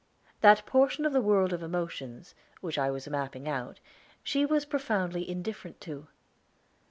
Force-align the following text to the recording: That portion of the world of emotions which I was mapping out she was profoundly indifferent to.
That 0.39 0.65
portion 0.65 1.05
of 1.05 1.13
the 1.13 1.21
world 1.21 1.53
of 1.53 1.61
emotions 1.61 2.33
which 2.59 2.79
I 2.79 2.89
was 2.89 3.07
mapping 3.07 3.47
out 3.47 3.79
she 4.23 4.47
was 4.47 4.65
profoundly 4.65 5.29
indifferent 5.29 5.79
to. 5.81 6.07